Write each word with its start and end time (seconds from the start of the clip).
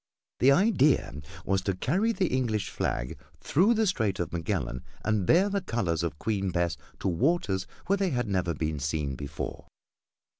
This 0.39 0.51
idea 0.55 1.13
was 1.45 1.61
to 1.61 1.75
carry 1.75 2.11
the 2.11 2.25
English 2.35 2.71
flag 2.71 3.19
through 3.39 3.75
the 3.75 3.85
Strait 3.85 4.19
of 4.19 4.33
Magellan 4.33 4.83
and 5.05 5.27
bear 5.27 5.47
the 5.47 5.61
colors 5.61 6.01
of 6.01 6.17
Queen 6.17 6.49
Bess 6.49 6.75
to 7.01 7.07
waters 7.07 7.67
where 7.85 7.97
they 7.97 8.09
had 8.09 8.27
never 8.27 8.55
been 8.55 8.79
seen 8.79 9.13
before. 9.15 9.67